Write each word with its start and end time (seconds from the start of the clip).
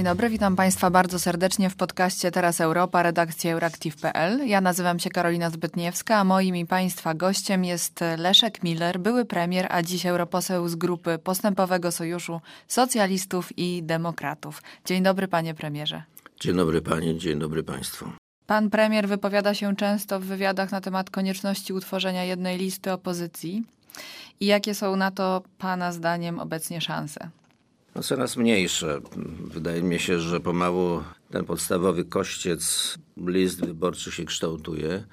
Dzień 0.00 0.04
dobry, 0.04 0.28
witam 0.28 0.56
Państwa 0.56 0.90
bardzo 0.90 1.18
serdecznie 1.18 1.70
w 1.70 1.76
podcaście 1.76 2.30
Teraz 2.30 2.60
Europa, 2.60 3.02
redakcja 3.02 3.52
Euractiv.pl. 3.52 4.48
Ja 4.48 4.60
nazywam 4.60 4.98
się 4.98 5.10
Karolina 5.10 5.50
Zbytniewska, 5.50 6.16
a 6.16 6.24
moim 6.24 6.56
i 6.56 6.66
Państwa 6.66 7.14
gościem 7.14 7.64
jest 7.64 8.00
Leszek 8.18 8.62
Miller, 8.62 9.00
były 9.00 9.24
premier, 9.24 9.66
a 9.70 9.82
dziś 9.82 10.06
europoseł 10.06 10.68
z 10.68 10.74
grupy 10.74 11.18
Postępowego 11.18 11.92
Sojuszu 11.92 12.40
Socjalistów 12.68 13.58
i 13.58 13.82
Demokratów. 13.82 14.62
Dzień 14.84 15.02
dobry, 15.02 15.28
panie 15.28 15.54
premierze. 15.54 16.02
Dzień 16.40 16.56
dobry 16.56 16.82
Pani, 16.82 17.18
dzień 17.18 17.38
dobry 17.38 17.62
Państwu. 17.62 18.10
Pan 18.46 18.70
premier 18.70 19.08
wypowiada 19.08 19.54
się 19.54 19.76
często 19.76 20.20
w 20.20 20.24
wywiadach 20.24 20.72
na 20.72 20.80
temat 20.80 21.10
konieczności 21.10 21.72
utworzenia 21.72 22.24
jednej 22.24 22.58
listy 22.58 22.92
opozycji. 22.92 23.62
I 24.40 24.46
jakie 24.46 24.74
są 24.74 24.96
na 24.96 25.10
to 25.10 25.42
Pana 25.58 25.92
zdaniem 25.92 26.38
obecnie 26.38 26.80
szanse? 26.80 27.39
No 27.94 28.02
coraz 28.02 28.36
mniejsze. 28.36 29.00
Wydaje 29.44 29.82
mi 29.82 29.98
się, 29.98 30.20
że 30.20 30.40
pomału 30.40 31.02
ten 31.30 31.44
podstawowy 31.44 32.04
kościec 32.04 32.94
list 33.16 33.66
wyborczy 33.66 34.12
się 34.12 34.24
kształtuje. 34.24 35.04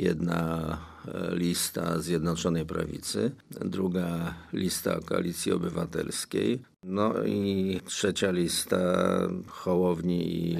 Jedna 0.00 0.78
e, 1.08 1.36
lista 1.36 2.00
Zjednoczonej 2.00 2.66
Prawicy, 2.66 3.30
druga 3.50 4.34
lista 4.52 5.00
Koalicji 5.04 5.52
Obywatelskiej, 5.52 6.62
no 6.82 7.24
i 7.24 7.80
trzecia 7.86 8.30
lista 8.30 8.78
Hołowni 9.46 10.50
i 10.50 10.56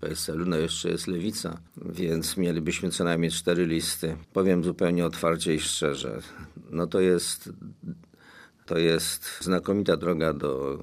PSL-u. 0.00 0.44
No 0.46 0.56
jeszcze 0.56 0.90
jest 0.90 1.06
Lewica, 1.06 1.58
więc 1.76 2.36
mielibyśmy 2.36 2.90
co 2.90 3.04
najmniej 3.04 3.30
cztery 3.30 3.66
listy. 3.66 4.16
Powiem 4.32 4.64
zupełnie 4.64 5.06
otwarcie 5.06 5.54
i 5.54 5.60
szczerze. 5.60 6.20
No 6.70 6.86
to 6.86 7.00
jest 7.00 7.50
to 8.66 8.78
jest 8.78 9.38
znakomita 9.40 9.96
droga 9.96 10.32
do 10.32 10.78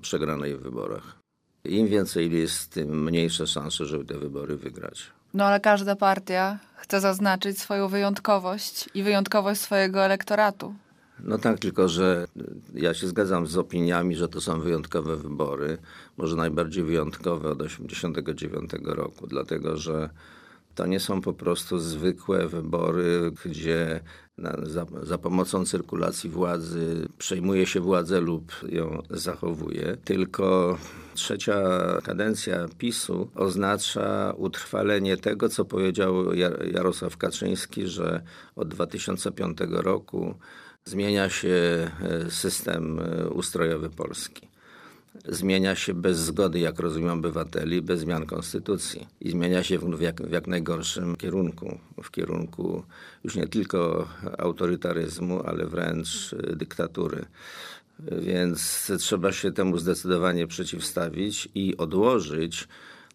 przegranej 0.00 0.56
w 0.56 0.60
wyborach. 0.60 1.16
Im 1.64 1.88
więcej 1.88 2.28
list, 2.30 2.72
tym 2.72 3.04
mniejsze 3.04 3.46
szanse, 3.46 3.84
żeby 3.84 4.04
te 4.04 4.18
wybory 4.18 4.56
wygrać. 4.56 5.10
No 5.34 5.44
ale 5.44 5.60
każda 5.60 5.96
partia 5.96 6.58
chce 6.76 7.00
zaznaczyć 7.00 7.60
swoją 7.60 7.88
wyjątkowość 7.88 8.88
i 8.94 9.02
wyjątkowość 9.02 9.60
swojego 9.60 10.00
elektoratu. 10.04 10.74
No 11.20 11.38
tak, 11.38 11.58
tylko 11.58 11.88
że 11.88 12.26
ja 12.74 12.94
się 12.94 13.06
zgadzam 13.06 13.46
z 13.46 13.56
opiniami, 13.56 14.16
że 14.16 14.28
to 14.28 14.40
są 14.40 14.60
wyjątkowe 14.60 15.16
wybory. 15.16 15.78
Może 16.16 16.36
najbardziej 16.36 16.84
wyjątkowe 16.84 17.50
od 17.50 17.58
1989 17.58 18.70
roku, 18.84 19.26
dlatego 19.26 19.76
że 19.76 20.10
to 20.76 20.86
nie 20.86 21.00
są 21.00 21.20
po 21.20 21.32
prostu 21.32 21.78
zwykłe 21.78 22.48
wybory, 22.48 23.32
gdzie 23.44 24.00
na, 24.38 24.56
za, 24.62 24.86
za, 25.02 25.18
pomocą 25.18 25.64
cyrkulacji 25.64 26.30
władzy 26.30 27.08
przejmuje 27.18 27.66
się 27.66 27.80
władzę 27.80 28.20
lub 28.20 28.52
ją 28.68 29.02
zachowuje, 29.10 29.96
tylko 30.04 30.78
trzecia 31.14 31.60
kadencja 32.04 32.68
PiSu 32.78 33.30
oznacza 33.34 34.34
utrwalenie 34.36 35.16
tego, 35.16 35.48
co 35.48 35.64
powiedział 35.64 36.34
Jarosław 36.72 37.16
Kaczyński, 37.16 37.86
że 37.86 38.22
od 38.56 38.68
2005 38.68 39.58
roku 39.70 40.34
zmienia 40.84 41.28
się 41.28 41.48
e, 42.02 42.30
system 42.30 42.98
e, 42.98 43.28
ustrojowy 43.28 43.90
Polski 43.90 44.45
zmienia 45.28 45.74
się 45.74 45.94
bez 45.94 46.18
zgody, 46.18 46.58
jak 46.58 46.80
rozumiem, 46.80 47.18
obywateli, 47.18 47.82
bez 47.82 48.00
zmian 48.00 48.26
konstytucji. 48.26 49.06
I 49.20 49.30
zmienia 49.30 49.62
się 49.62 49.78
w, 49.78 50.00
jak, 50.00 50.22
w 50.22 50.32
jak 50.32 50.46
najgorszym 50.46 51.16
kierunku. 51.16 51.78
W 52.02 52.10
kierunku 52.10 52.82
już 53.24 53.36
nie 53.36 53.46
tylko 53.46 54.08
autorytaryzmu, 54.38 55.42
ale 55.42 55.66
wręcz 55.66 56.34
dyktatury. 56.56 57.24
Więc 57.98 58.92
trzeba 58.98 59.32
się 59.32 59.52
temu 59.52 59.78
zdecydowanie 59.78 60.46
przeciwstawić 60.46 61.48
i 61.54 61.76
odłożyć 61.76 62.68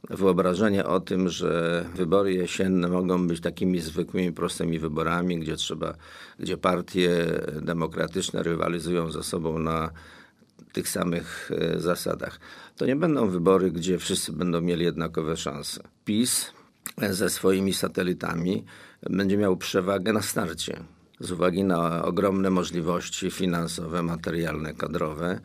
wyobrażenie 0.09 0.85
o 0.85 0.99
tym, 0.99 1.29
że 1.29 1.85
wybory 1.95 2.33
jesienne 2.33 2.87
mogą 2.87 3.27
być 3.27 3.41
takimi 3.41 3.79
zwykłymi, 3.79 4.31
prostymi 4.31 4.79
wyborami, 4.79 5.39
gdzie 5.39 5.55
trzeba, 5.55 5.93
gdzie 6.39 6.57
partie 6.57 7.25
demokratyczne 7.61 8.43
rywalizują 8.43 9.11
ze 9.11 9.23
sobą 9.23 9.59
na 9.59 9.91
tych 10.73 10.89
samych 10.89 11.51
e, 11.51 11.79
zasadach. 11.79 12.39
To 12.75 12.85
nie 12.85 12.95
będą 12.95 13.29
wybory, 13.29 13.71
gdzie 13.71 13.99
wszyscy 13.99 14.31
będą 14.31 14.61
mieli 14.61 14.85
jednakowe 14.85 15.37
szanse. 15.37 15.83
PiS 16.05 16.51
ze 17.09 17.29
swoimi 17.29 17.73
satelitami 17.73 18.65
będzie 19.09 19.37
miał 19.37 19.57
przewagę 19.57 20.13
na 20.13 20.21
starcie 20.21 20.83
z 21.21 21.31
uwagi 21.31 21.63
na 21.63 22.05
ogromne 22.05 22.49
możliwości 22.49 23.31
finansowe, 23.31 24.03
materialne, 24.03 24.73
kadrowe 24.73 25.39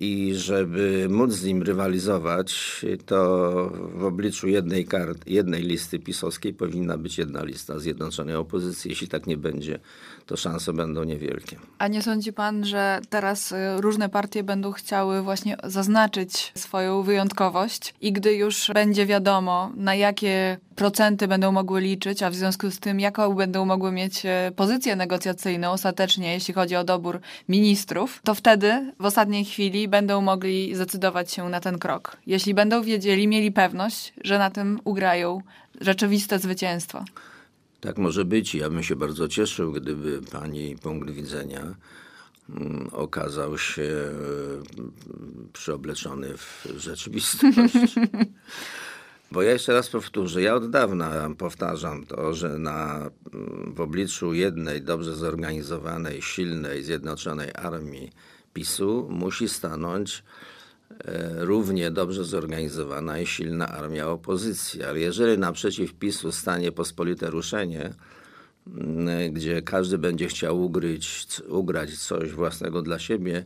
i 0.00 0.34
żeby 0.34 1.06
móc 1.10 1.32
z 1.32 1.44
nim 1.44 1.62
rywalizować, 1.62 2.80
to 3.06 3.54
w 3.94 4.04
obliczu 4.04 4.48
jednej, 4.48 4.86
kart, 4.86 5.26
jednej 5.26 5.62
listy 5.62 5.98
pisowskiej 5.98 6.54
powinna 6.54 6.98
być 6.98 7.18
jedna 7.18 7.44
lista 7.44 7.78
zjednoczonej 7.78 8.36
opozycji. 8.36 8.90
Jeśli 8.90 9.08
tak 9.08 9.26
nie 9.26 9.36
będzie, 9.36 9.78
to 10.26 10.36
szanse 10.36 10.72
będą 10.72 11.04
niewielkie. 11.04 11.56
A 11.78 11.88
nie 11.88 12.02
sądzi 12.02 12.32
pan, 12.32 12.64
że 12.64 13.00
teraz 13.08 13.52
y, 13.52 13.56
różne 13.76 14.08
partie 14.08 14.42
będą 14.42 14.72
chciały 14.72 15.22
właśnie 15.22 15.56
zaznaczyć 15.64 16.52
swoją 16.54 17.02
wyjątkowość 17.02 17.94
i 18.00 18.12
gdy 18.12 18.34
już 18.34 18.70
będzie 18.74 19.06
wiadomo, 19.06 19.72
na 19.76 19.94
jakie 19.94 20.58
procenty 20.76 21.28
będą 21.28 21.52
mogły 21.52 21.80
liczyć, 21.80 22.22
a 22.22 22.30
w 22.30 22.34
związku 22.34 22.70
z 22.70 22.80
tym, 22.80 23.00
jaką 23.00 23.34
będą 23.34 23.64
mogły 23.64 23.92
mieć 23.92 24.26
e, 24.26 24.52
pozycję 24.56 24.96
negocjacyjną 24.96 25.70
ostatecznie, 25.70 26.32
jeśli 26.32 26.54
chodzi 26.54 26.76
o 26.76 26.84
dobór 26.84 27.20
ministrów, 27.48 28.20
to 28.24 28.34
wtedy 28.34 28.92
w 29.00 29.04
ostatniej 29.04 29.44
chwili 29.44 29.88
będą 29.88 30.20
mogli 30.20 30.74
zdecydować 30.74 31.32
się 31.32 31.48
na 31.48 31.60
ten 31.60 31.78
krok. 31.78 32.16
Jeśli 32.26 32.54
będą 32.54 32.82
wiedzieli, 32.82 33.28
mieli 33.28 33.52
pewność, 33.52 34.12
że 34.24 34.38
na 34.38 34.50
tym 34.50 34.80
ugrają 34.84 35.40
rzeczywiste 35.80 36.38
zwycięstwo. 36.38 37.04
Tak 37.80 37.98
może 37.98 38.24
być. 38.24 38.54
Ja 38.54 38.70
bym 38.70 38.82
się 38.82 38.96
bardzo 38.96 39.28
cieszył, 39.28 39.72
gdyby 39.72 40.20
pani 40.22 40.76
punkt 40.76 41.10
widzenia 41.10 41.74
mm, 42.50 42.88
okazał 42.92 43.58
się 43.58 43.82
mm, 43.82 44.92
przyobleczony 45.52 46.36
w 46.36 46.66
rzeczywistość. 46.76 47.94
Bo 49.34 49.42
ja 49.42 49.52
jeszcze 49.52 49.72
raz 49.72 49.88
powtórzę, 49.88 50.42
ja 50.42 50.54
od 50.54 50.70
dawna 50.70 51.30
powtarzam 51.38 52.06
to, 52.06 52.34
że 52.34 52.58
na, 52.58 53.10
w 53.66 53.80
obliczu 53.80 54.34
jednej 54.34 54.82
dobrze 54.82 55.16
zorganizowanej, 55.16 56.22
silnej, 56.22 56.82
zjednoczonej 56.82 57.50
armii 57.54 58.12
PiSu 58.52 59.08
musi 59.10 59.48
stanąć 59.48 60.22
e, 61.04 61.44
równie 61.44 61.90
dobrze 61.90 62.24
zorganizowana 62.24 63.18
i 63.18 63.26
silna 63.26 63.68
armia 63.68 64.08
opozycji. 64.08 64.82
Ale 64.84 65.00
jeżeli 65.00 65.38
naprzeciw 65.38 65.94
PiSu 65.94 66.32
stanie 66.32 66.72
pospolite 66.72 67.30
ruszenie, 67.30 67.94
gdzie 69.30 69.62
każdy 69.62 69.98
będzie 69.98 70.28
chciał 70.28 70.64
ugryć, 70.64 71.26
ugrać 71.48 71.98
coś 71.98 72.30
własnego 72.32 72.82
dla 72.82 72.98
siebie, 72.98 73.44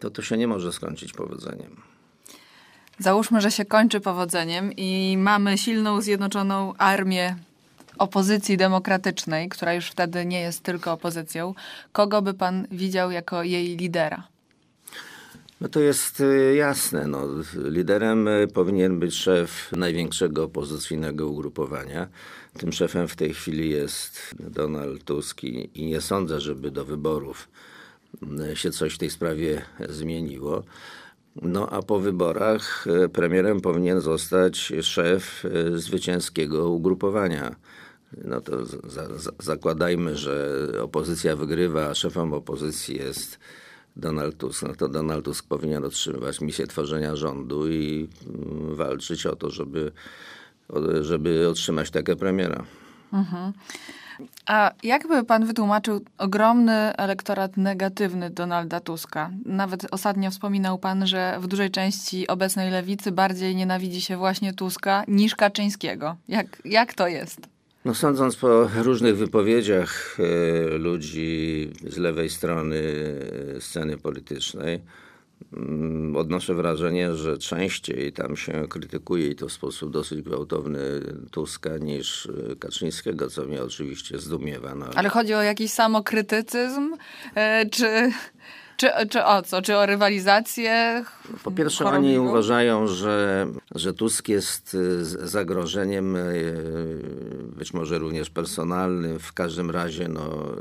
to 0.00 0.10
to 0.10 0.22
się 0.22 0.36
nie 0.36 0.46
może 0.46 0.72
skończyć 0.72 1.12
powodzeniem. 1.12 1.93
Załóżmy, 2.98 3.40
że 3.40 3.50
się 3.50 3.64
kończy 3.64 4.00
powodzeniem 4.00 4.72
i 4.76 5.16
mamy 5.18 5.58
silną, 5.58 6.00
zjednoczoną 6.00 6.74
armię 6.78 7.36
opozycji 7.98 8.56
demokratycznej, 8.56 9.48
która 9.48 9.74
już 9.74 9.86
wtedy 9.86 10.26
nie 10.26 10.40
jest 10.40 10.62
tylko 10.62 10.92
opozycją. 10.92 11.54
Kogo 11.92 12.22
by 12.22 12.34
pan 12.34 12.66
widział 12.70 13.10
jako 13.10 13.42
jej 13.42 13.76
lidera? 13.76 14.28
No 15.60 15.68
to 15.68 15.80
jest 15.80 16.20
y, 16.20 16.54
jasne. 16.54 17.06
No, 17.06 17.28
liderem 17.54 18.28
y, 18.28 18.48
powinien 18.54 18.98
być 18.98 19.14
szef 19.14 19.72
największego 19.72 20.44
opozycyjnego 20.44 21.28
ugrupowania. 21.28 22.08
Tym 22.58 22.72
szefem 22.72 23.08
w 23.08 23.16
tej 23.16 23.34
chwili 23.34 23.70
jest 23.70 24.34
Donald 24.40 25.04
Tusk 25.04 25.44
i, 25.44 25.86
nie 25.86 26.00
sądzę, 26.00 26.40
żeby 26.40 26.70
do 26.70 26.84
wyborów 26.84 27.48
y, 28.52 28.56
się 28.56 28.70
coś 28.70 28.94
w 28.94 28.98
tej 28.98 29.10
sprawie 29.10 29.62
zmieniło. 29.88 30.62
No 31.42 31.68
a 31.70 31.82
po 31.82 32.00
wyborach 32.00 32.86
e, 32.86 33.08
premierem 33.08 33.60
powinien 33.60 34.00
zostać 34.00 34.72
szef 34.82 35.44
e, 35.44 35.78
zwycięskiego 35.78 36.68
ugrupowania. 36.70 37.56
No 38.24 38.40
to 38.40 38.66
za, 38.66 39.18
za, 39.18 39.30
zakładajmy, 39.38 40.16
że 40.16 40.58
opozycja 40.82 41.36
wygrywa, 41.36 41.86
a 41.86 41.94
szefem 41.94 42.32
opozycji 42.32 42.96
jest 42.96 43.38
Donald 43.96 44.36
Tusk. 44.36 44.62
No 44.62 44.74
to 44.74 44.88
Donald 44.88 45.24
Tusk 45.24 45.46
powinien 45.48 45.84
otrzymywać 45.84 46.40
misję 46.40 46.66
tworzenia 46.66 47.16
rządu 47.16 47.68
i 47.68 48.08
mm, 48.26 48.74
walczyć 48.74 49.26
o 49.26 49.36
to, 49.36 49.50
żeby, 49.50 49.92
żeby 51.00 51.48
otrzymać 51.48 51.90
taką 51.90 52.16
premiera. 52.16 52.64
Mhm. 53.12 53.52
A 54.46 54.72
jakby 54.82 55.24
pan 55.24 55.46
wytłumaczył 55.46 56.00
ogromny 56.18 56.96
elektorat 56.96 57.56
negatywny 57.56 58.30
Donalda 58.30 58.80
Tuska? 58.80 59.30
Nawet 59.46 59.86
ostatnio 59.90 60.30
wspominał 60.30 60.78
pan, 60.78 61.06
że 61.06 61.38
w 61.40 61.46
dużej 61.46 61.70
części 61.70 62.26
obecnej 62.26 62.70
lewicy 62.70 63.12
bardziej 63.12 63.56
nienawidzi 63.56 64.00
się 64.00 64.16
właśnie 64.16 64.52
Tuska 64.52 65.04
niż 65.08 65.36
Kaczyńskiego. 65.36 66.16
Jak, 66.28 66.46
jak 66.64 66.94
to 66.94 67.08
jest? 67.08 67.54
No 67.84 67.94
sądząc 67.94 68.36
po 68.36 68.68
różnych 68.74 69.16
wypowiedziach 69.16 70.16
e, 70.18 70.78
ludzi 70.78 71.70
z 71.86 71.96
lewej 71.96 72.30
strony 72.30 72.76
e, 73.56 73.60
sceny 73.60 73.98
politycznej, 73.98 74.80
odnoszę 76.16 76.54
wrażenie, 76.54 77.14
że 77.14 77.38
częściej 77.38 78.12
tam 78.12 78.36
się 78.36 78.68
krytykuje 78.68 79.28
i 79.28 79.36
to 79.36 79.48
w 79.48 79.52
sposób 79.52 79.92
dosyć 79.92 80.22
gwałtowny 80.22 80.80
Tuska 81.30 81.78
niż 81.78 82.26
y, 82.26 82.56
Kaczyńskiego, 82.60 83.30
co 83.30 83.44
mnie 83.44 83.62
oczywiście 83.62 84.18
zdumiewa. 84.18 84.74
No. 84.74 84.86
Ale 84.94 85.08
chodzi 85.08 85.34
o 85.34 85.42
jakiś 85.42 85.70
samokrytycyzm, 85.70 86.96
e, 87.34 87.66
czy, 87.70 88.12
czy, 88.76 88.90
czy 89.10 89.24
o 89.24 89.42
co? 89.42 89.62
Czy 89.62 89.76
o 89.76 89.86
rywalizację? 89.86 91.04
Po 91.44 91.50
pierwsze, 91.50 91.84
chorobliwą? 91.84 92.20
oni 92.20 92.28
uważają, 92.28 92.86
że, 92.86 93.46
że 93.74 93.94
Tusk 93.94 94.28
jest 94.28 94.74
y, 94.74 95.04
zagrożeniem, 95.04 96.16
y, 96.16 97.00
być 97.56 97.74
może 97.74 97.98
również 97.98 98.30
personalnym. 98.30 99.18
W 99.18 99.32
każdym 99.32 99.70
razie 99.70 100.08
no, 100.08 100.54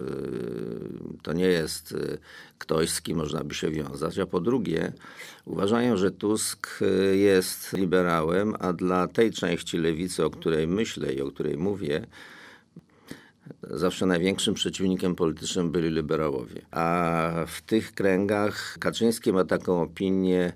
y, 1.18 1.22
to 1.22 1.34
nie 1.34 1.48
jest 1.48 1.96
ktoś, 2.58 2.90
z 2.90 3.02
kim 3.02 3.18
można 3.18 3.44
by 3.44 3.54
się 3.54 3.72
wiązać. 3.72 4.20
A 4.20 4.26
po 4.26 4.42
drugie, 4.42 4.94
uważają, 5.46 5.98
że 5.98 6.12
Tusk 6.12 6.80
jest 7.14 7.74
liberałem, 7.74 8.56
a 8.60 8.74
dla 8.74 9.08
tej 9.08 9.32
części 9.32 9.78
lewicy, 9.78 10.26
o 10.26 10.30
której 10.30 10.68
myślę 10.68 11.14
i 11.14 11.22
o 11.22 11.32
której 11.32 11.58
mówię, 11.58 12.08
zawsze 13.62 14.06
największym 14.06 14.54
przeciwnikiem 14.54 15.16
politycznym 15.16 15.72
byli 15.72 15.90
liberałowie. 15.90 16.62
A 16.72 17.32
w 17.48 17.62
tych 17.62 17.94
kręgach 17.94 18.78
Kaczyński 18.80 19.34
ma 19.34 19.44
taką 19.44 19.82
opinię 19.82 20.54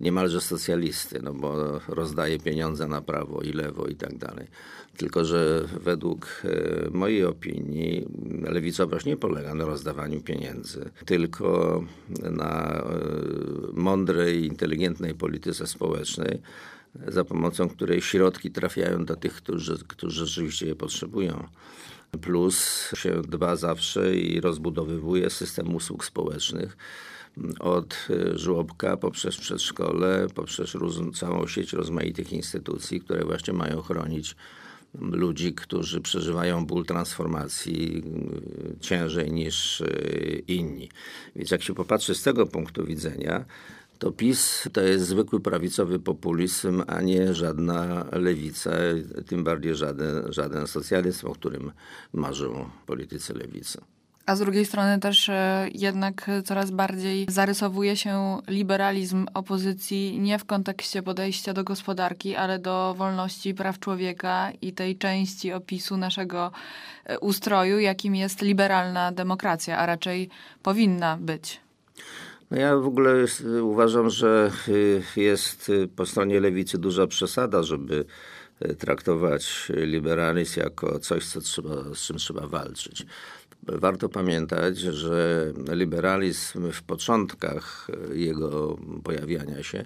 niemalże 0.00 0.40
socjalisty, 0.40 1.20
no 1.22 1.32
bo 1.34 1.80
rozdaje 1.88 2.38
pieniądze 2.38 2.86
na 2.88 3.00
prawo 3.00 3.40
i 3.40 3.52
lewo 3.52 3.86
i 3.86 3.94
tak 3.94 4.18
dalej. 4.18 4.46
Tylko, 4.96 5.24
że 5.24 5.64
według 5.80 6.42
e, 6.44 6.90
mojej 6.90 7.24
opinii 7.24 8.06
lewicowość 8.42 9.06
nie 9.06 9.16
polega 9.16 9.54
na 9.54 9.64
rozdawaniu 9.64 10.20
pieniędzy, 10.20 10.90
tylko 11.06 11.84
na 12.22 12.68
e, 12.68 12.82
mądrej, 13.72 14.46
inteligentnej 14.46 15.14
polityce 15.14 15.66
społecznej, 15.66 16.42
za 17.08 17.24
pomocą 17.24 17.68
której 17.68 18.02
środki 18.02 18.50
trafiają 18.50 19.04
do 19.04 19.16
tych, 19.16 19.34
którzy, 19.34 19.78
którzy 19.88 20.26
rzeczywiście 20.26 20.66
je 20.66 20.74
potrzebują. 20.74 21.48
Plus 22.20 22.90
się 22.94 23.22
dba 23.22 23.56
zawsze 23.56 24.16
i 24.16 24.40
rozbudowywuje 24.40 25.30
system 25.30 25.74
usług 25.74 26.04
społecznych 26.04 26.76
od 27.60 28.06
y, 28.10 28.38
żłobka 28.38 28.96
poprzez 28.96 29.36
przedszkole, 29.36 30.26
poprzez 30.34 30.72
całą 31.14 31.46
sieć 31.46 31.72
rozmaitych 31.72 32.32
instytucji, 32.32 33.00
które 33.00 33.24
właśnie 33.24 33.54
mają 33.54 33.82
chronić 33.82 34.36
ludzi, 34.94 35.54
którzy 35.54 36.00
przeżywają 36.00 36.66
ból 36.66 36.84
transformacji 36.84 38.02
y, 38.76 38.80
ciężej 38.80 39.32
niż 39.32 39.80
y, 39.80 40.42
inni. 40.48 40.90
Więc 41.36 41.50
jak 41.50 41.62
się 41.62 41.74
popatrzy 41.74 42.14
z 42.14 42.22
tego 42.22 42.46
punktu 42.46 42.84
widzenia, 42.84 43.44
to 44.02 44.12
PiS 44.12 44.68
to 44.72 44.80
jest 44.80 45.06
zwykły 45.06 45.40
prawicowy 45.40 45.98
populizm, 45.98 46.82
a 46.86 47.00
nie 47.00 47.34
żadna 47.34 48.04
lewica, 48.12 48.70
tym 49.26 49.44
bardziej 49.44 49.74
żaden, 49.74 50.32
żaden 50.32 50.66
socjalizm, 50.66 51.26
o 51.26 51.32
którym 51.32 51.72
marzą 52.12 52.70
politycy 52.86 53.34
lewicy. 53.34 53.80
A 54.26 54.36
z 54.36 54.38
drugiej 54.38 54.66
strony 54.66 54.98
też 54.98 55.28
e, 55.28 55.68
jednak 55.74 56.30
coraz 56.44 56.70
bardziej 56.70 57.26
zarysowuje 57.28 57.96
się 57.96 58.38
liberalizm 58.48 59.26
opozycji 59.34 60.18
nie 60.20 60.38
w 60.38 60.44
kontekście 60.44 61.02
podejścia 61.02 61.52
do 61.52 61.64
gospodarki, 61.64 62.36
ale 62.36 62.58
do 62.58 62.94
wolności 62.98 63.54
praw 63.54 63.78
człowieka 63.78 64.52
i 64.62 64.72
tej 64.72 64.98
części 64.98 65.52
opisu 65.52 65.96
naszego 65.96 66.52
e, 67.04 67.18
ustroju, 67.18 67.78
jakim 67.78 68.14
jest 68.14 68.42
liberalna 68.42 69.12
demokracja, 69.12 69.78
a 69.78 69.86
raczej 69.86 70.28
powinna 70.62 71.18
być. 71.20 71.61
No 72.52 72.58
ja 72.58 72.76
w 72.76 72.86
ogóle 72.86 73.16
jest, 73.18 73.44
uważam, 73.62 74.10
że 74.10 74.50
y, 74.68 75.02
jest 75.16 75.68
y, 75.68 75.88
po 75.88 76.06
stronie 76.06 76.40
lewicy 76.40 76.78
duża 76.78 77.06
przesada, 77.06 77.62
żeby 77.62 78.04
y, 78.64 78.74
traktować 78.74 79.72
liberalizm 79.76 80.60
jako 80.60 80.98
coś, 80.98 81.26
co 81.26 81.40
trzeba, 81.40 81.94
z 81.94 81.98
czym 81.98 82.16
trzeba 82.16 82.46
walczyć. 82.46 83.06
Warto 83.62 84.08
pamiętać, 84.08 84.78
że 84.78 85.52
liberalizm 85.72 86.72
w 86.72 86.82
początkach 86.82 87.88
jego 88.12 88.78
pojawiania 89.04 89.62
się 89.62 89.84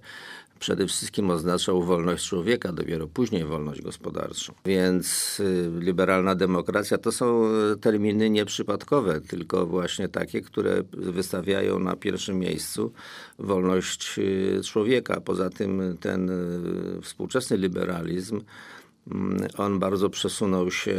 przede 0.59 0.87
wszystkim 0.87 1.31
oznaczał 1.31 1.83
wolność 1.83 2.29
człowieka, 2.29 2.73
dopiero 2.73 3.07
później 3.07 3.45
wolność 3.45 3.83
gospodarczą. 3.83 4.55
Więc 4.65 5.41
y, 5.41 5.71
liberalna 5.79 6.35
demokracja 6.35 6.99
to 6.99 7.13
są 7.13 7.45
y, 7.73 7.77
terminy 7.77 8.31
nieprzypadkowe, 8.31 9.21
tylko 9.21 9.67
właśnie 9.67 10.09
takie, 10.09 10.41
które 10.41 10.83
wystawiają 10.93 11.79
na 11.79 11.97
pierwszym 11.97 12.39
miejscu 12.39 12.93
wolność 13.39 14.19
y, 14.19 14.61
człowieka. 14.65 15.21
Poza 15.21 15.51
tym 15.51 15.97
ten 16.01 16.31
współczesny 17.03 17.57
liberalizm 17.57 18.41
on 19.57 19.79
bardzo 19.79 20.11
przesunął 20.11 20.71
się 20.71 20.95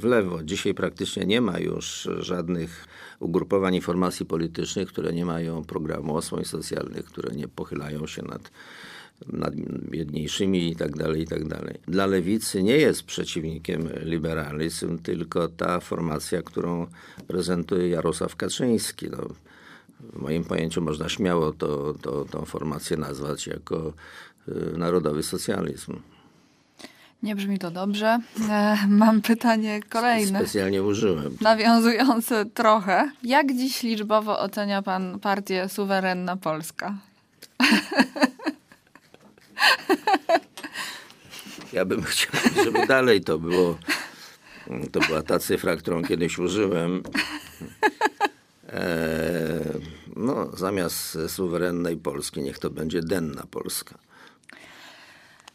w 0.00 0.04
lewo. 0.04 0.42
Dzisiaj 0.42 0.74
praktycznie 0.74 1.26
nie 1.26 1.40
ma 1.40 1.58
już 1.58 2.08
żadnych 2.18 2.86
ugrupowań 3.20 3.74
informacji 3.74 4.26
politycznych, 4.26 4.88
które 4.88 5.12
nie 5.12 5.26
mają 5.26 5.64
programu 5.64 6.16
osłon 6.16 6.44
socjalnych, 6.44 7.04
które 7.04 7.36
nie 7.36 7.48
pochylają 7.48 8.06
się 8.06 8.22
nad, 8.22 8.50
nad 9.26 9.54
biedniejszymi 9.90 10.70
i 10.70 10.76
tak 10.76 10.96
dalej, 10.96 11.22
i 11.22 11.26
tak 11.26 11.48
dalej. 11.48 11.78
Dla 11.88 12.06
lewicy 12.06 12.62
nie 12.62 12.76
jest 12.76 13.02
przeciwnikiem 13.02 13.88
liberalizm, 14.02 14.98
tylko 14.98 15.48
ta 15.48 15.80
formacja, 15.80 16.42
którą 16.42 16.86
prezentuje 17.26 17.88
Jarosław 17.88 18.36
Kaczyński. 18.36 19.10
No, 19.10 19.28
w 20.00 20.22
moim 20.22 20.44
pojęciu 20.44 20.82
można 20.82 21.08
śmiało 21.08 21.52
to, 21.52 21.94
to, 22.02 22.24
tą 22.24 22.44
formację 22.44 22.96
nazwać 22.96 23.46
jako 23.46 23.92
y, 24.48 24.78
narodowy 24.78 25.22
socjalizm. 25.22 25.96
Nie 27.24 27.36
brzmi 27.36 27.58
to 27.58 27.70
dobrze. 27.70 28.18
E, 28.50 28.76
Mam 28.88 29.22
pytanie 29.22 29.80
kolejne. 29.90 30.38
Specjalnie 30.38 30.82
użyłem. 30.82 31.36
Nawiązujące 31.40 32.44
trochę. 32.44 33.10
Jak 33.22 33.52
dziś 33.52 33.82
liczbowo 33.82 34.38
ocenia 34.40 34.82
pan 34.82 35.20
partię 35.20 35.68
Suwerenna 35.68 36.36
Polska? 36.36 36.94
Ja 41.72 41.84
bym 41.84 42.02
chciał, 42.02 42.32
żeby 42.64 42.86
dalej 42.86 43.20
to 43.20 43.38
było. 43.38 43.78
To 44.92 45.00
była 45.00 45.22
ta 45.22 45.38
cyfra, 45.38 45.76
którą 45.76 46.02
kiedyś 46.02 46.38
użyłem. 46.38 47.02
E, 48.68 48.84
no, 50.16 50.56
zamiast 50.56 51.18
suwerennej 51.28 51.96
Polski, 51.96 52.42
niech 52.42 52.58
to 52.58 52.70
będzie 52.70 53.00
denna 53.02 53.42
Polska. 53.50 53.98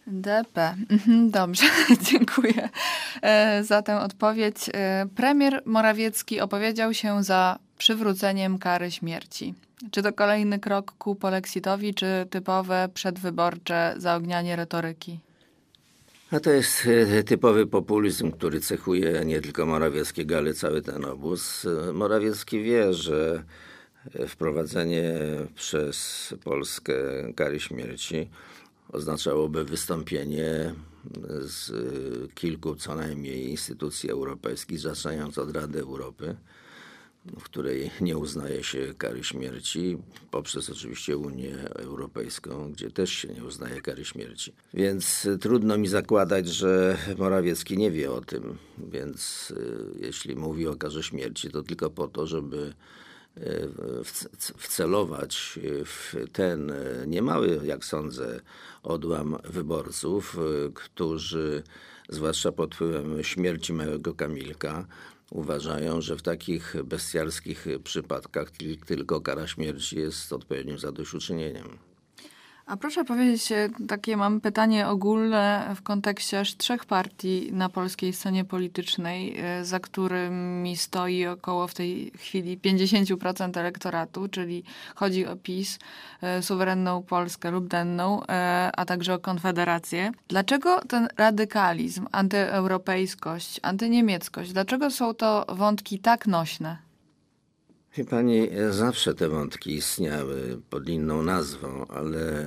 DP. 0.09 0.75
Mhm, 0.89 1.31
Dobrze, 1.31 1.63
dziękuję 2.11 2.69
e, 3.21 3.63
za 3.63 3.81
tę 3.81 3.99
odpowiedź. 3.99 4.55
E, 4.73 5.05
Premier 5.15 5.61
Morawiecki 5.65 6.39
opowiedział 6.39 6.93
się 6.93 7.23
za 7.23 7.59
przywróceniem 7.77 8.59
kary 8.59 8.91
śmierci. 8.91 9.53
Czy 9.91 10.03
to 10.03 10.13
kolejny 10.13 10.59
krok 10.59 10.91
ku 10.91 11.15
polexitowi, 11.15 11.93
czy 11.93 12.27
typowe 12.29 12.89
przedwyborcze 12.93 13.93
zaognianie 13.97 14.55
retoryki? 14.55 15.19
A 16.31 16.39
to 16.39 16.51
jest 16.51 16.87
e, 17.17 17.23
typowy 17.23 17.67
populizm, 17.67 18.31
który 18.31 18.59
cechuje 18.59 19.21
nie 19.25 19.41
tylko 19.41 19.65
Morawieckiego, 19.65 20.37
ale 20.37 20.53
cały 20.53 20.81
ten 20.81 21.05
obóz. 21.05 21.67
Morawiecki 21.93 22.63
wie, 22.63 22.93
że 22.93 23.43
wprowadzenie 24.27 25.13
przez 25.55 26.33
Polskę 26.43 26.93
kary 27.35 27.59
śmierci 27.59 28.29
oznaczałoby 28.91 29.65
wystąpienie 29.65 30.75
z 31.41 31.71
kilku 32.35 32.75
co 32.75 32.95
najmniej 32.95 33.49
instytucji 33.49 34.09
europejskich, 34.09 34.79
zaczynając 34.79 35.37
od 35.37 35.55
Rady 35.55 35.79
Europy, 35.79 36.35
w 37.25 37.43
której 37.43 37.91
nie 38.01 38.17
uznaje 38.17 38.63
się 38.63 38.93
kary 38.97 39.23
śmierci, 39.23 39.97
poprzez 40.31 40.69
oczywiście 40.69 41.17
Unię 41.17 41.57
Europejską, 41.75 42.71
gdzie 42.71 42.91
też 42.91 43.09
się 43.09 43.27
nie 43.27 43.43
uznaje 43.43 43.81
kary 43.81 44.05
śmierci. 44.05 44.53
Więc 44.73 45.27
trudno 45.41 45.77
mi 45.77 45.87
zakładać, 45.87 46.47
że 46.47 46.97
Morawiecki 47.17 47.77
nie 47.77 47.91
wie 47.91 48.11
o 48.11 48.21
tym. 48.21 48.57
Więc 48.91 49.51
y, 49.51 49.99
jeśli 49.99 50.35
mówi 50.35 50.67
o 50.67 50.75
karze 50.75 51.03
śmierci, 51.03 51.51
to 51.51 51.63
tylko 51.63 51.89
po 51.89 52.07
to, 52.07 52.27
żeby 52.27 52.73
wcelować 54.57 55.59
w 55.85 56.15
ten 56.33 56.73
niemały, 57.07 57.59
jak 57.63 57.85
sądzę, 57.85 58.39
odłam 58.83 59.37
wyborców, 59.43 60.37
y, 60.67 60.71
którzy, 60.73 61.63
zwłaszcza 62.09 62.51
pod 62.51 62.75
wpływem 62.75 63.23
śmierci 63.23 63.73
małego 63.73 64.13
Kamilka, 64.13 64.87
uważają, 65.31 66.01
że 66.01 66.15
w 66.15 66.21
takich 66.21 66.75
bestialskich 66.83 67.65
przypadkach 67.83 68.51
tylko 68.85 69.21
kara 69.21 69.47
śmierci 69.47 69.99
jest 69.99 70.33
odpowiednim 70.33 70.79
zadośćuczynieniem. 70.79 71.88
A 72.69 72.77
proszę 72.77 73.05
powiedzieć, 73.05 73.51
e, 73.51 73.69
takie 73.87 74.17
mam 74.17 74.41
pytanie 74.41 74.87
ogólne 74.87 75.71
w 75.75 75.81
kontekście 75.81 76.39
aż 76.39 76.57
trzech 76.57 76.85
partii 76.85 77.49
na 77.53 77.69
polskiej 77.69 78.13
scenie 78.13 78.45
politycznej, 78.45 79.39
e, 79.39 79.65
za 79.65 79.79
którymi 79.79 80.77
stoi 80.77 81.25
około 81.25 81.67
w 81.67 81.73
tej 81.73 82.11
chwili 82.17 82.57
50% 82.57 83.57
elektoratu, 83.57 84.27
czyli 84.27 84.63
chodzi 84.95 85.25
o 85.27 85.35
PiS, 85.35 85.79
e, 86.21 86.41
suwerenną 86.41 87.03
Polskę 87.03 87.51
lub 87.51 87.67
denną, 87.67 88.21
a 88.77 88.85
także 88.85 89.13
o 89.13 89.19
Konfederację. 89.19 90.11
Dlaczego 90.27 90.81
ten 90.87 91.07
radykalizm, 91.17 92.07
antyeuropejskość, 92.11 93.59
antyniemieckość, 93.63 94.53
dlaczego 94.53 94.91
są 94.91 95.13
to 95.13 95.45
wątki 95.49 95.99
tak 95.99 96.27
nośne? 96.27 96.88
Wie 97.97 98.05
pani, 98.05 98.49
zawsze 98.69 99.13
te 99.13 99.29
wątki 99.29 99.75
istniały 99.75 100.61
pod 100.69 100.89
inną 100.89 101.23
nazwą, 101.23 101.87
ale 101.87 102.45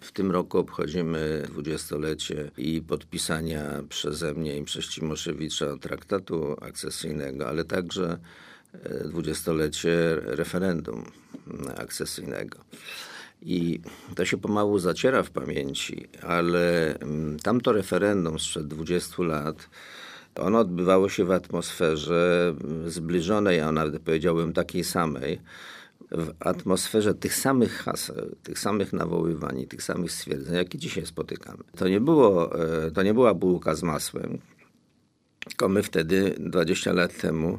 w 0.00 0.12
tym 0.12 0.30
roku 0.30 0.58
obchodzimy 0.58 1.42
dwudziestolecie 1.48 2.50
i 2.56 2.82
podpisania 2.82 3.82
przeze 3.88 4.34
mnie 4.34 4.58
i 4.58 4.64
przez 4.64 4.88
Cimoszewicza 4.88 5.76
traktatu 5.76 6.56
akcesyjnego, 6.60 7.48
ale 7.48 7.64
także 7.64 8.18
dwudziestolecie 9.04 10.16
referendum 10.16 11.04
akcesyjnego. 11.76 12.58
I 13.42 13.80
to 14.14 14.24
się 14.24 14.36
pomału 14.36 14.78
zaciera 14.78 15.22
w 15.22 15.30
pamięci, 15.30 16.08
ale 16.22 16.98
tamto 17.42 17.72
referendum 17.72 18.38
sprzed 18.38 18.68
20 18.68 19.22
lat 19.22 19.68
ono 20.36 20.58
odbywało 20.58 21.08
się 21.08 21.24
w 21.24 21.30
atmosferze 21.30 22.54
zbliżonej, 22.86 23.60
a 23.60 23.72
nawet 23.72 24.02
powiedziałbym 24.02 24.52
takiej 24.52 24.84
samej, 24.84 25.40
w 26.10 26.32
atmosferze 26.40 27.14
tych 27.14 27.34
samych 27.34 27.72
haseł, 27.72 28.36
tych 28.42 28.58
samych 28.58 28.92
nawoływań, 28.92 29.66
tych 29.66 29.82
samych 29.82 30.12
stwierdzeń, 30.12 30.54
jakie 30.54 30.78
dzisiaj 30.78 31.06
spotykamy. 31.06 31.64
To 31.76 31.88
nie, 31.88 32.00
było, 32.00 32.60
e, 32.86 32.90
to 32.90 33.02
nie 33.02 33.14
była 33.14 33.34
bułka 33.34 33.74
z 33.74 33.82
masłem, 33.82 34.38
tylko 35.44 35.68
my 35.68 35.82
wtedy, 35.82 36.34
20 36.38 36.92
lat 36.92 37.20
temu, 37.20 37.58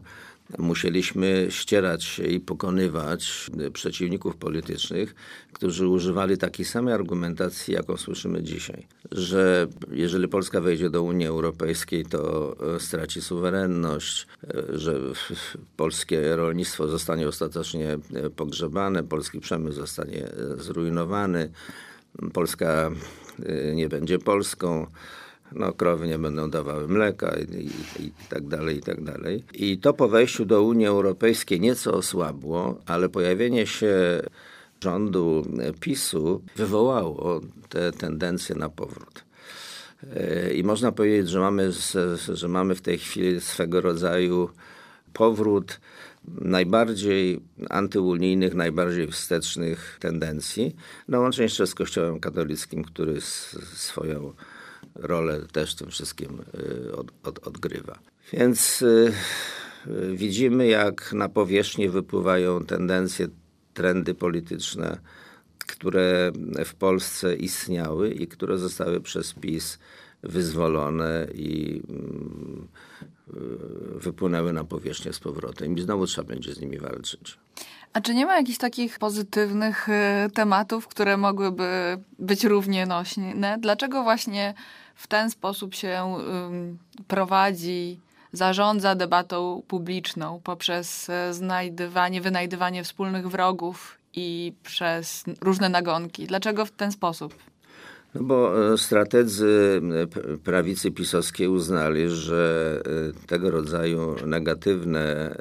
musieliśmy 0.58 1.48
ścierać 1.50 2.04
się 2.04 2.24
i 2.24 2.40
pokonywać 2.40 3.52
przeciwników 3.74 4.36
politycznych, 4.36 5.16
którzy 5.54 5.88
używali 5.88 6.38
takiej 6.38 6.66
samej 6.66 6.94
argumentacji, 6.94 7.74
jaką 7.74 7.98
słyszymy 7.98 8.44
dzisiaj. 8.44 8.88
Że 9.12 9.68
jeżeli 9.92 10.28
Polska 10.28 10.62
wejdzie 10.62 10.90
do 10.90 11.04
Unii 11.04 11.28
Europejskiej, 11.28 12.06
to 12.06 12.56
e, 12.76 12.80
straci 12.80 13.22
suwerenność, 13.22 14.28
e, 14.44 14.78
że 14.80 15.00
polskie 15.78 16.36
rolnictwo 16.36 16.88
zostanie 16.88 17.28
ostatecznie 17.28 17.98
e, 18.14 18.30
pogrzebane, 18.30 19.04
polski 19.04 19.40
przemysł 19.40 19.80
zostanie 19.80 20.28
zrujnowany, 20.58 21.52
Polska 22.34 22.92
nie 23.74 23.90
będzie 23.90 24.20
Polską 24.20 24.88
no, 25.56 25.74
krowy 25.74 26.08
nie 26.08 26.20
będą 26.20 26.50
dawały 26.50 26.88
mleka 26.88 27.36
i, 27.36 27.64
i, 27.64 28.06
i, 28.06 28.12
tak 28.30 28.48
dalej, 28.48 28.78
i 28.78 28.82
tak 28.82 29.04
dalej. 29.04 29.44
I 29.54 29.78
to 29.78 29.94
po 29.94 30.08
wejściu 30.08 30.46
do 30.46 30.64
Unii 30.64 30.88
Europejskiej 30.88 31.62
nieco 31.62 31.94
osłabło, 31.94 32.80
ale 32.86 33.10
pojawienie 33.10 33.68
się 33.68 34.22
rządu 34.84 35.46
PiSu 35.80 36.42
wywołało 36.56 37.42
te 37.70 37.92
tendencje 37.92 38.56
na 38.56 38.70
powrót. 38.70 39.24
E, 40.16 40.54
I 40.54 40.64
można 40.64 40.92
powiedzieć, 40.92 41.30
że 41.30 41.40
mamy, 41.40 41.72
że 42.34 42.48
mamy 42.48 42.76
w 42.76 42.82
tej 42.82 42.98
chwili 42.98 43.42
swego 43.42 43.82
rodzaju 43.82 44.50
powrót 45.14 45.80
najbardziej 46.28 47.40
antyunijnych, 47.70 48.56
najbardziej 48.56 49.08
wstecznych 49.08 49.98
tendencji, 50.00 50.76
no 51.08 51.20
łącznie 51.20 51.44
jeszcze 51.44 51.68
z 51.68 51.76
Kościołem 51.76 52.20
katolickim, 52.20 52.84
który 52.84 53.22
swoją 53.76 54.34
rolę 54.96 55.42
też 55.52 55.76
w 55.76 55.78
tym 55.78 55.90
wszystkim 55.90 56.42
y, 56.90 56.96
od, 56.96 57.12
od, 57.24 57.48
odgrywa. 57.48 58.00
Więc 58.34 58.82
y, 58.82 59.14
y, 59.88 60.16
widzimy, 60.16 60.68
jak 60.68 61.14
na 61.14 61.30
powierzchnię 61.30 61.90
wypływają 61.90 62.66
tendencje, 62.66 63.28
trendy 63.74 64.14
polityczne, 64.14 64.98
które 65.68 66.32
w 66.66 66.76
Polsce 66.76 67.36
istniały 67.36 68.12
i 68.12 68.28
które 68.28 68.58
zostały 68.58 69.02
przez 69.02 69.34
PiS 69.34 69.80
wyzwolone 70.24 71.28
i 71.34 71.82
wypłynęły 73.96 74.54
na 74.54 74.64
powierzchnię 74.64 75.14
z 75.14 75.20
powrotem. 75.20 75.78
I 75.78 75.82
znowu 75.82 76.08
trzeba 76.08 76.28
będzie 76.28 76.54
z 76.54 76.60
nimi 76.60 76.78
walczyć. 76.78 77.38
A 77.94 78.02
czy 78.02 78.14
nie 78.14 78.26
ma 78.26 78.38
jakichś 78.38 78.58
takich 78.58 79.00
pozytywnych 79.00 79.88
tematów, 80.34 80.88
które 80.88 81.18
mogłyby 81.18 81.98
być 82.20 82.44
równie 82.44 82.86
nośne? 82.86 83.58
Dlaczego 83.60 84.04
właśnie 84.04 84.54
w 84.96 85.08
ten 85.08 85.32
sposób 85.32 85.76
się 85.76 86.16
prowadzi, 87.08 88.00
zarządza 88.34 88.96
debatą 88.96 89.64
publiczną 89.68 90.42
poprzez 90.44 91.10
e, 91.10 91.34
znajdywanie, 91.34 92.22
wynajdywanie 92.22 92.84
wspólnych 92.84 93.28
wrogów 93.28 93.98
i 94.14 94.54
przez 94.64 95.24
różne 95.42 95.70
nagonki. 95.70 96.28
Dlaczego 96.28 96.66
w 96.66 96.72
ten 96.72 96.92
sposób? 96.92 97.36
No 98.16 98.24
bo 98.24 98.72
e, 98.74 98.78
strategzy 98.78 99.82
prawicy 100.44 100.92
pisowskiej 100.92 101.48
uznali, 101.48 102.10
że 102.10 102.82
e, 103.20 103.28
tego 103.28 103.52
rodzaju 103.52 104.16
negatywne 104.26 105.36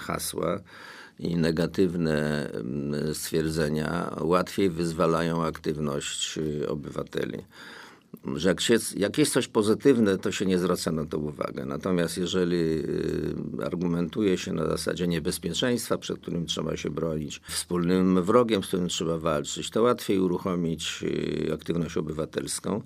hasła 0.00 0.58
i 1.18 1.36
negatywne 1.36 2.50
stwierdzenia 3.12 4.16
łatwiej 4.20 4.70
wyzwalają 4.70 5.44
aktywność 5.44 6.38
obywateli 6.68 7.44
że 8.34 8.48
jak, 8.48 8.60
się, 8.60 8.76
jak 8.96 9.18
jest 9.18 9.32
coś 9.32 9.48
pozytywne, 9.48 10.18
to 10.18 10.32
się 10.32 10.46
nie 10.46 10.58
zwraca 10.58 10.92
na 10.92 11.04
to 11.04 11.18
uwagę. 11.18 11.66
Natomiast 11.66 12.18
jeżeli 12.18 12.56
y, 12.56 13.64
argumentuje 13.64 14.38
się 14.38 14.52
na 14.52 14.66
zasadzie 14.66 15.08
niebezpieczeństwa, 15.08 15.98
przed 15.98 16.18
którym 16.18 16.46
trzeba 16.46 16.76
się 16.76 16.90
bronić, 16.90 17.40
wspólnym 17.48 18.22
wrogiem, 18.22 18.62
z 18.62 18.66
którym 18.66 18.88
trzeba 18.88 19.18
walczyć, 19.18 19.70
to 19.70 19.82
łatwiej 19.82 20.18
uruchomić 20.18 21.04
y, 21.48 21.54
aktywność 21.54 21.96
obywatelską. 21.96 22.82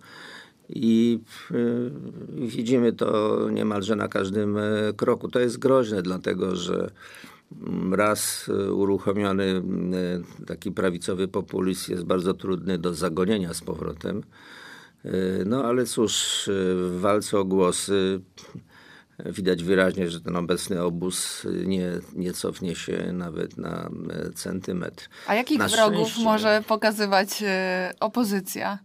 I 0.69 1.21
y, 1.51 1.91
widzimy 2.31 2.93
to 2.93 3.39
niemalże 3.51 3.97
na 3.97 4.09
każdym 4.09 4.59
kroku. 4.97 5.29
To 5.29 5.41
jest 5.41 5.59
groźne, 5.59 6.03
dlatego 6.03 6.57
że 6.57 6.91
mm, 7.63 7.95
raz 7.95 8.51
uruchomiony 8.73 9.63
taki 10.47 10.73
prawicowy 10.73 11.29
populizm 11.29 11.93
jest 11.93 12.05
bardzo 12.05 12.35
trudny 12.35 12.79
do 12.79 12.95
zagonienia 12.95 13.55
z 13.55 13.61
powrotem. 13.61 14.23
E, 15.05 15.11
no 15.47 15.65
ale 15.65 15.87
cóż, 15.87 16.49
e, 16.49 16.53
w 16.75 17.01
walce 17.01 17.39
o 17.39 17.45
głosy 17.45 18.21
widać 19.27 19.65
wyraźnie, 19.65 20.11
że 20.11 20.21
ten 20.21 20.37
obecny 20.37 20.83
obóz 20.83 21.47
nie, 21.67 21.91
nie 22.13 22.33
cofnie 22.33 22.75
się 22.75 23.13
nawet 23.13 23.59
na 23.59 23.91
e, 24.11 24.31
centymetr. 24.33 25.09
A 25.27 25.35
jakich 25.35 25.59
na 25.59 25.69
wrogów 25.69 26.09
szczęście. 26.09 26.25
może 26.25 26.63
pokazywać 26.69 27.29
opozycja? 28.01 28.79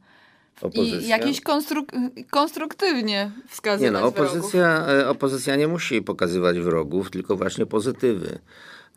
Opozycja? 0.62 1.00
I 1.00 1.08
jakieś 1.08 1.42
konstruk 1.42 1.92
konstruktywnie 2.30 3.32
wskazywać 3.50 3.94
nie, 3.94 4.00
no, 4.00 4.08
opozycja, 4.08 4.86
opozycja 5.08 5.56
nie 5.56 5.68
musi 5.68 6.02
pokazywać 6.02 6.60
wrogów, 6.60 7.12
tylko 7.12 7.36
właśnie 7.36 7.66
pozytywy. 7.66 8.40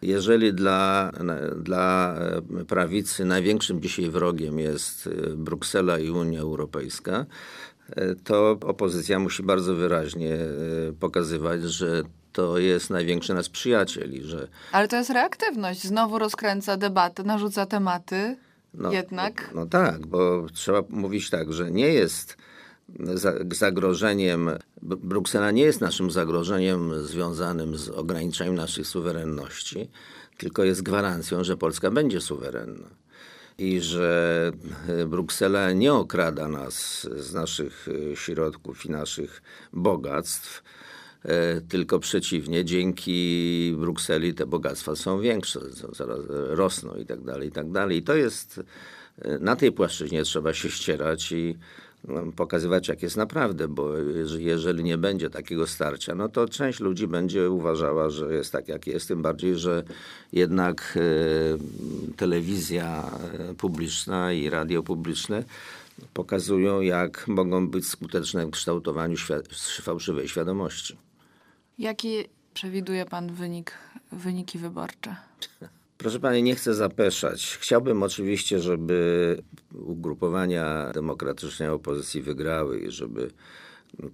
Jeżeli 0.03 0.55
dla, 0.55 1.13
dla 1.57 2.15
e, 2.61 2.65
prawicy 2.65 3.25
największym 3.25 3.81
dzisiaj 3.81 4.11
wrogiem 4.11 4.59
jest 4.59 5.07
e, 5.07 5.37
Bruksela 5.37 5.99
i 5.99 6.11
Unia 6.11 6.41
Europejska, 6.41 7.27
e, 7.91 8.15
to 8.15 8.51
opozycja 8.51 9.19
musi 9.19 9.43
bardzo 9.43 9.75
wyraźnie 9.75 10.37
pokazywać, 11.01 11.63
że 11.63 12.03
to 12.33 12.59
jest 12.59 12.91
największy 12.91 13.35
nasz 13.35 13.49
przyjaciel. 13.49 14.15
I 14.15 14.23
że... 14.23 14.49
Ale 14.73 14.89
to 14.89 14.97
jest 14.97 15.11
reaktywność. 15.11 15.83
Znowu 15.83 16.19
rozkręca 16.19 16.77
debatę, 16.77 17.23
narzuca 17.23 17.67
tematy. 17.67 18.37
No, 18.75 18.93
jednak. 18.93 19.51
No, 19.55 19.61
no 19.61 19.67
tak, 19.67 20.07
bo 20.07 20.47
trzeba 20.53 20.83
mówić 20.91 21.31
tak, 21.31 21.53
że 21.53 21.71
nie 21.71 21.89
jest 21.89 22.37
zagrożeniem, 23.53 24.51
Bruksela 24.83 25.51
nie 25.51 25.63
jest 25.63 25.81
naszym 25.81 26.11
zagrożeniem 26.11 27.05
związanym 27.05 27.77
z 27.77 27.89
ograniczeniem 27.89 28.55
naszej 28.55 28.85
suwerenności, 28.85 29.91
tylko 30.37 30.65
jest 30.65 30.83
gwarancją, 30.83 31.45
że 31.45 31.57
Polska 31.57 31.91
będzie 31.91 32.21
suwerenna 32.21 32.89
i 33.59 33.81
że 33.81 34.53
Bruksela 35.07 35.73
nie 35.73 35.93
okrada 35.93 36.49
nas 36.49 37.07
z 37.17 37.35
naszych 37.35 37.89
środków 38.15 38.87
i 38.87 38.91
naszych 38.91 39.43
bogactw, 39.73 40.63
e, 41.23 41.61
tylko 41.61 41.99
przeciwnie, 41.99 42.65
dzięki 42.65 43.75
Brukseli 43.79 44.35
te 44.35 44.47
bogactwa 44.47 44.97
są 44.97 45.21
większe, 45.21 45.61
zaraz 45.93 46.21
rosną 46.49 46.95
i 46.95 47.07
tak 47.07 47.25
dalej, 47.25 47.49
i 47.49 47.53
tak 47.53 47.71
dalej. 47.71 47.99
I 47.99 48.03
to 48.03 48.15
jest, 48.15 48.61
e, 49.19 49.39
na 49.39 49.57
tej 49.57 49.73
płaszczyźnie 49.73 50.23
trzeba 50.23 50.55
się 50.55 50.71
ścierać 50.71 51.33
i 51.33 51.59
pokazywać, 52.37 52.89
jak 52.89 53.03
jest 53.03 53.17
naprawdę, 53.17 53.69
bo 53.69 53.97
jeżeli 54.39 54.85
nie 54.85 54.99
będzie 54.99 55.31
takiego 55.31 55.67
starcia, 55.67 56.15
no 56.15 56.29
to 56.29 56.49
część 56.49 56.81
ludzi 56.81 57.07
będzie 57.07 57.51
uważała, 57.51 58.11
że 58.11 58.35
jest 58.35 58.53
tak, 58.53 58.69
jak 58.69 58.87
jest, 58.87 59.09
tym 59.09 59.23
bardziej, 59.23 59.57
że 59.57 59.83
jednak 60.33 60.99
e, 60.99 62.15
telewizja 62.17 63.11
publiczna 63.59 64.33
i 64.33 64.51
radio 64.51 64.83
publiczne 64.83 65.45
pokazują, 66.15 66.81
jak 66.81 67.29
mogą 67.29 67.69
być 67.69 67.87
skuteczne 67.87 68.47
w 68.47 68.51
kształtowaniu 68.51 69.17
świ- 69.17 69.83
fałszywej 69.83 70.29
świadomości. 70.29 70.97
Jaki 71.79 72.25
przewiduje 72.55 73.05
pan 73.05 73.33
wynik, 73.33 73.73
wyniki 74.13 74.59
wyborcze? 74.59 75.17
Proszę 75.99 76.21
Pani, 76.21 76.43
nie 76.43 76.55
chcę 76.55 76.75
zapeszać. 76.75 77.59
Chciałbym 77.61 78.03
oczywiście, 78.03 78.59
żeby 78.59 79.43
ugrupowania 79.75 80.91
demokratycznej 80.95 81.69
opozycji 81.69 82.23
wygrały 82.23 82.79
i 82.79 82.91
żeby 82.91 83.31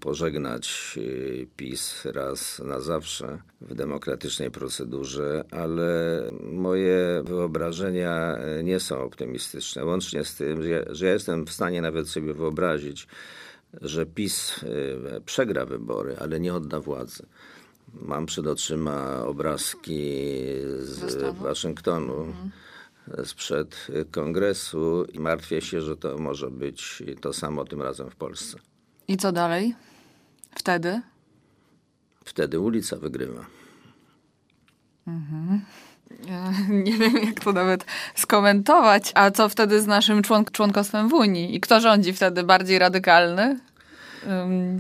pożegnać 0.01 0.95
y, 0.97 1.47
PiS 1.57 2.05
raz 2.05 2.59
na 2.59 2.81
zawsze 2.81 3.39
w 3.61 3.75
demokratycznej 3.75 4.51
procedurze, 4.51 5.45
ale 5.51 6.23
moje 6.53 7.23
wyobrażenia 7.25 8.39
nie 8.63 8.81
są 8.81 8.99
optymistyczne. 8.99 9.85
Łącznie 9.85 10.25
z 10.25 10.37
tym, 10.37 10.63
że 10.91 11.07
ja 11.07 11.13
jestem 11.13 11.47
w 11.47 11.53
stanie 11.53 11.83
nawet 11.83 12.09
sobie 12.09 12.35
wyobrazić, 12.35 13.07
że 13.83 14.07
PiS 14.07 14.63
y, 14.63 15.21
przegra 15.27 15.67
wybory, 15.67 16.17
ale 16.19 16.41
nie 16.41 16.55
odda 16.55 16.81
władzy. 16.81 17.27
Mam 18.01 18.27
przed 18.27 18.47
oczyma 18.47 19.25
obrazki 19.25 20.13
z 20.79 21.35
Waszyngtonu. 21.43 22.23
Mhm 22.23 22.51
sprzed 23.25 23.87
kongresu 24.11 25.05
i 25.13 25.21
martwię 25.21 25.61
się, 25.61 25.81
że 25.81 25.97
to 25.97 26.19
może 26.19 26.51
być 26.51 27.03
to 27.21 27.33
samo 27.33 27.65
tym 27.65 27.83
razem 27.83 28.11
w 28.11 28.17
Polsce. 28.17 28.59
I 29.09 29.17
co 29.17 29.33
dalej? 29.33 29.75
Wtedy? 30.55 31.01
Wtedy 32.25 32.61
ulica 32.61 32.97
wygrywa. 32.97 33.47
Mhm. 35.07 35.61
Ja 36.29 36.53
nie 36.85 36.93
wiem, 36.99 37.17
jak 37.17 37.41
to 37.41 37.53
nawet 37.53 37.85
skomentować. 38.15 39.13
A 39.15 39.31
co 39.31 39.49
wtedy 39.49 39.81
z 39.81 39.87
naszym 39.87 40.23
członk 40.23 40.51
członkostwem 40.51 41.09
w 41.09 41.13
Unii? 41.13 41.57
I 41.57 41.61
kto 41.61 41.81
rządzi 41.81 42.13
wtedy? 42.13 42.43
Bardziej 42.43 42.79
radykalny? 42.79 43.61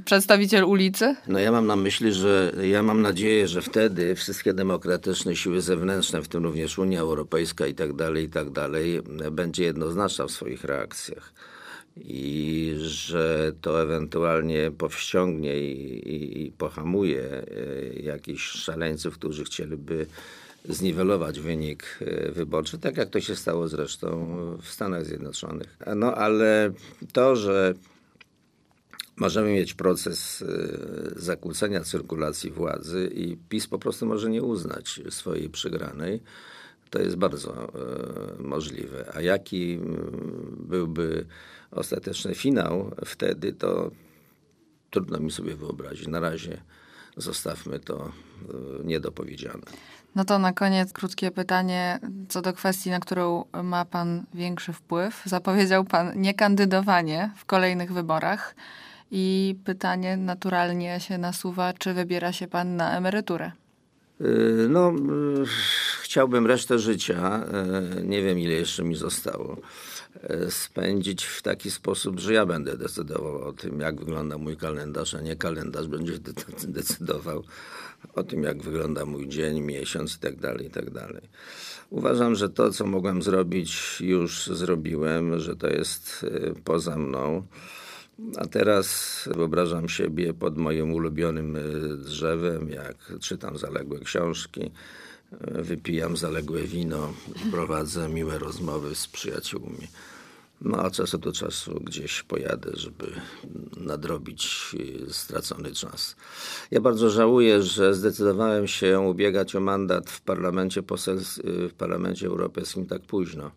Przedstawiciel 0.04 0.64
ulicy? 0.64 1.16
No 1.28 1.38
ja 1.38 1.52
mam 1.52 1.66
na 1.66 1.76
myśli, 1.76 2.12
że 2.12 2.52
ja 2.62 2.82
mam 2.82 3.02
nadzieję, 3.02 3.48
że 3.48 3.62
wtedy 3.62 4.14
wszystkie 4.14 4.54
demokratyczne 4.54 5.36
siły 5.36 5.60
zewnętrzne, 5.60 6.22
w 6.22 6.28
tym 6.28 6.44
również 6.44 6.78
Unia 6.78 7.00
Europejska 7.00 7.66
i 7.66 7.74
tak 7.74 7.92
dalej, 7.92 8.24
i 8.24 8.28
tak 8.28 8.50
dalej, 8.50 9.00
będzie 9.32 9.64
jednoznaczna 9.64 10.26
w 10.26 10.30
swoich 10.30 10.64
reakcjach 10.64 11.32
i 11.96 12.74
że 12.78 13.52
to 13.60 13.82
ewentualnie 13.82 14.70
powściągnie 14.70 15.58
i, 15.58 16.08
i, 16.08 16.46
i 16.46 16.52
pohamuje 16.52 17.22
e, 17.22 17.44
jakichś 18.02 18.42
szaleńców, 18.42 19.18
którzy 19.18 19.44
chcieliby 19.44 20.06
zniwelować 20.68 21.40
wynik 21.40 21.98
e, 22.00 22.32
wyborczy, 22.32 22.78
tak 22.78 22.96
jak 22.96 23.10
to 23.10 23.20
się 23.20 23.36
stało 23.36 23.68
zresztą 23.68 24.36
w 24.62 24.68
Stanach 24.68 25.04
Zjednoczonych. 25.04 25.78
No 25.96 26.14
ale 26.14 26.72
to, 27.12 27.36
że 27.36 27.74
możemy 29.16 29.52
mieć 29.52 29.74
proces 29.74 30.42
e, 30.42 31.20
zakłócenia 31.20 31.80
cyrkulacji 31.80 32.50
władzy 32.50 33.10
i 33.14 33.36
PiS 33.36 33.66
po 33.66 33.78
prostu 33.78 34.06
może 34.06 34.30
nie 34.30 34.42
uznać 34.42 35.00
swojej 35.10 35.50
przegranej, 35.50 36.20
to 36.90 36.98
jest 36.98 37.16
bardzo 37.16 37.72
możliwe. 38.38 39.12
A 39.14 39.20
jaki 39.20 39.80
byłby 40.56 41.26
ostateczny 41.70 42.34
finał 42.34 42.90
wtedy, 43.04 43.52
to 43.52 43.90
trudno 44.90 45.18
mi 45.18 45.30
sobie 45.30 45.56
wyobrazić. 45.56 46.08
Na 46.08 46.20
razie 46.20 46.62
zostawmy 47.16 47.80
to 47.80 48.12
niedopowiedziane. 48.84 49.62
No 50.14 50.24
to 50.24 50.38
na 50.38 50.52
koniec 50.52 50.92
krótkie 50.92 51.30
pytanie 51.30 51.98
co 52.28 52.42
do 52.42 52.52
kwestii, 52.52 52.90
na 52.90 53.00
którą 53.00 53.44
ma 53.62 53.84
pan 53.84 54.24
większy 54.34 54.72
wpływ. 54.72 55.22
Zapowiedział 55.24 55.84
pan 55.84 56.20
niekandydowanie 56.20 57.30
w 57.36 57.44
kolejnych 57.44 57.92
wyborach 57.92 58.54
i 59.16 59.54
pytanie 59.64 60.16
naturalnie 60.16 61.00
się 61.00 61.18
nasuwa, 61.18 61.72
czy 61.72 61.94
wybiera 61.94 62.32
się 62.32 62.46
pan 62.46 62.76
na 62.76 62.96
emeryturę? 62.96 63.52
E, 64.20 64.24
no, 64.68 64.88
e, 64.88 64.94
chciałbym 66.02 66.46
resztę 66.46 66.78
życia, 66.78 67.44
nie 68.04 68.22
wiem 68.22 68.38
ile 68.38 68.52
jeszcze 68.52 68.84
mi 68.84 68.96
zostało, 68.96 69.56
spędzić 70.48 71.24
w 71.24 71.42
taki 71.42 71.70
sposób, 71.70 72.20
że 72.20 72.34
ja 72.34 72.46
będę 72.46 72.76
decydował 72.76 73.42
o 73.42 73.52
tym, 73.52 73.80
jak 73.80 74.00
wygląda 74.00 74.38
mój 74.38 74.56
kalendarz, 74.56 75.14
a 75.14 75.20
nie 75.20 75.36
kalendarz 75.36 75.86
będzie 75.86 76.12
decydował 76.68 77.44
o 78.14 78.22
tym, 78.22 78.42
jak 78.42 78.62
wygląda 78.62 79.04
mój 79.04 79.28
dzień, 79.28 79.60
miesiąc 79.60 80.12
itd. 80.12 80.52
Tak 80.52 80.62
itd. 80.62 81.00
Tak 81.00 81.22
Uważam, 81.90 82.34
że 82.34 82.48
to, 82.48 82.70
co 82.70 82.86
mogłem 82.86 83.22
zrobić, 83.22 84.00
już 84.00 84.46
zrobiłem, 84.46 85.38
że 85.38 85.56
to 85.56 85.66
jest 85.66 86.22
y, 86.22 86.54
poza 86.64 86.96
mną. 86.96 87.46
A 88.36 88.46
teraz 88.46 89.28
wyobrażam 89.34 89.88
siebie 89.88 90.34
pod 90.34 90.58
moim 90.58 90.94
ulubionym 90.94 91.56
y, 91.56 91.96
drzewem, 91.96 92.68
jak 92.68 92.96
czytam 93.20 93.58
zaległe 93.58 94.00
książki, 94.00 94.60
y, 94.62 95.62
wypijam 95.62 96.16
zaległe 96.16 96.62
wino, 96.62 97.12
prowadzę 97.50 98.08
miłe 98.08 98.38
rozmowy 98.38 98.94
z 98.94 99.06
przyjaciółmi. 99.06 99.88
No 100.60 100.78
a 100.78 100.90
czasu 100.90 101.18
do 101.18 101.32
czasu 101.32 101.80
gdzieś 101.80 102.22
pojadę, 102.22 102.70
żeby 102.74 103.12
nadrobić 103.76 104.74
y, 105.08 105.12
stracony 105.12 105.72
czas. 105.72 106.16
Ja 106.70 106.80
bardzo 106.80 107.10
żałuję, 107.10 107.62
że 107.62 107.94
zdecydowałem 107.94 108.66
się 108.66 109.00
ubiegać 109.00 109.56
o 109.56 109.60
mandat 109.60 110.10
w 110.10 110.20
parlamencie, 110.20 110.82
w 111.44 111.72
parlamencie 111.72 112.26
europejskim 112.26 112.86
tak 112.86 113.02
późno. 113.02 113.50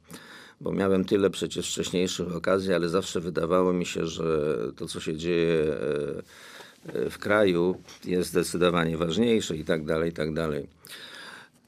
Bo 0.62 0.72
miałem 0.72 1.06
tyle 1.06 1.30
przecież 1.30 1.72
wcześniejszych 1.72 2.36
okazji, 2.36 2.74
ale 2.74 2.90
zawsze 2.90 3.20
wydawało 3.20 3.74
mi 3.74 3.86
się, 3.86 4.08
że 4.08 4.58
to, 4.76 4.88
co 4.88 5.00
się 5.00 5.18
dzieje 5.18 5.64
y, 6.96 7.10
w 7.10 7.18
kraju, 7.18 7.82
jest 8.06 8.30
zdecydowanie 8.30 8.98
ważniejsze 8.98 9.58
i 9.58 9.66
tak 9.66 9.86
dalej, 9.86 10.10
i 10.10 10.14
tak 10.14 10.34
dalej. 10.34 10.68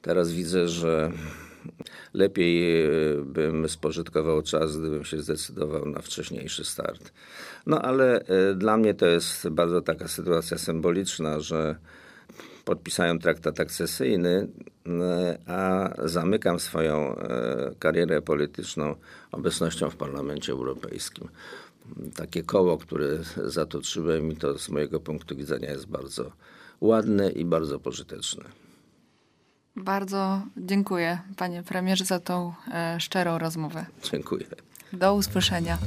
Teraz 0.01 0.31
widzę, 0.31 0.67
że 0.67 1.11
lepiej 2.13 2.81
e, 2.85 2.89
bym 3.25 3.69
spożytkował 3.69 4.41
czas, 4.41 4.77
gdybym 4.77 5.05
się 5.05 5.21
zdecydował 5.21 5.85
na 5.85 6.01
wcześniejszy 6.01 6.65
start. 6.65 7.11
No 7.65 7.81
ale 7.81 8.21
e, 8.21 8.55
dla 8.55 8.77
mnie 8.77 8.93
to 8.93 9.05
jest 9.05 9.49
bardzo 9.49 9.81
taka 9.81 10.07
sytuacja 10.07 10.57
symboliczna, 10.57 11.39
że 11.39 11.75
podpisałem 12.65 13.19
traktat 13.19 13.59
akcesyjny, 13.59 14.47
e, 14.87 15.37
a 15.47 15.89
zamykam 16.07 16.59
swoją 16.59 17.15
karierę 17.79 18.21
polityczną 18.21 18.95
obecnością 19.31 19.89
w 19.89 19.95
Parlamencie 19.95 20.51
Europejskim. 20.51 21.29
Takie 22.15 22.43
koło, 22.43 22.77
które 22.77 23.07
zatoczyłem 23.45 24.31
i 24.31 24.35
to 24.35 24.59
z 24.59 24.69
mojego 24.69 24.99
punktu 24.99 25.35
widzenia 25.35 25.71
jest 25.71 25.87
bardzo 25.87 26.31
ładne 26.81 27.29
i 27.29 27.45
bardzo 27.45 27.79
pożyteczne. 27.79 28.43
Bardzo 29.75 30.41
dziękuję, 30.57 31.19
panie 31.37 31.63
premierze, 31.63 32.05
za 32.05 32.19
tą 32.19 32.53
e, 32.73 32.99
szczerą 32.99 33.37
rozmowę. 33.37 33.85
Dziękuję. 34.11 34.45
Do 34.93 35.15
usłyszenia. 35.15 35.77